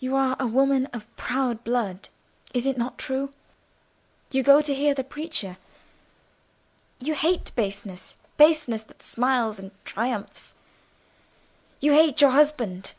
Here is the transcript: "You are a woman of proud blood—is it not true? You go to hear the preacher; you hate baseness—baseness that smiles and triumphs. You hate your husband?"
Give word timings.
"You 0.00 0.16
are 0.16 0.34
a 0.40 0.46
woman 0.48 0.86
of 0.86 1.06
proud 1.14 1.62
blood—is 1.62 2.66
it 2.66 2.76
not 2.76 2.98
true? 2.98 3.32
You 4.32 4.42
go 4.42 4.60
to 4.60 4.74
hear 4.74 4.92
the 4.92 5.04
preacher; 5.04 5.56
you 6.98 7.14
hate 7.14 7.52
baseness—baseness 7.54 8.82
that 8.82 9.04
smiles 9.04 9.60
and 9.60 9.70
triumphs. 9.84 10.54
You 11.78 11.92
hate 11.92 12.20
your 12.20 12.30
husband?" 12.30 12.94